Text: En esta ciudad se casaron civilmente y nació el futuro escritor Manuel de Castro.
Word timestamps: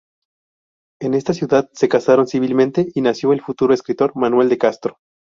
En 0.99 1.13
esta 1.13 1.31
ciudad 1.35 1.69
se 1.73 1.87
casaron 1.87 2.25
civilmente 2.25 2.87
y 2.95 3.01
nació 3.01 3.33
el 3.33 3.41
futuro 3.41 3.71
escritor 3.71 4.13
Manuel 4.15 4.49
de 4.49 4.57
Castro. 4.57 4.97